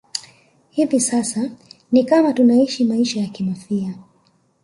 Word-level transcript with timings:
Hivi 0.69 0.99
sasa 0.99 1.49
ni 1.91 2.03
kama 2.05 2.33
tunaishi 2.33 2.85
maisha 2.85 3.19
ya 3.21 3.27
kimafia 3.27 3.93